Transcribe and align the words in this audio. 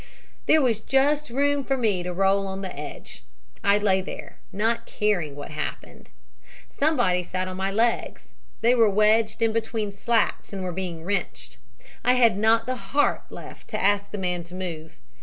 "There 0.47 0.63
was 0.63 0.79
just 0.79 1.29
room 1.29 1.63
for 1.63 1.77
me 1.77 2.01
to 2.01 2.11
roll 2.11 2.47
on 2.47 2.63
the 2.63 2.75
edge. 2.75 3.23
I 3.63 3.77
lay 3.77 4.01
there, 4.01 4.39
not 4.51 4.87
caring 4.87 5.35
what 5.35 5.51
happened. 5.51 6.09
Somebody 6.67 7.21
sat 7.21 7.47
on 7.47 7.55
my 7.57 7.69
legs; 7.69 8.29
they 8.61 8.73
were 8.73 8.89
wedged 8.89 9.43
in 9.43 9.53
between 9.53 9.91
slats 9.91 10.51
and 10.53 10.63
were 10.63 10.73
being 10.73 11.03
wrenched. 11.03 11.57
I 12.03 12.13
had 12.15 12.35
not 12.35 12.65
the 12.65 12.77
heart 12.77 13.25
left 13.29 13.67
to 13.67 13.79
ask 13.79 14.09
the 14.09 14.17
man 14.17 14.41
to 14.45 14.55
move. 14.55 14.97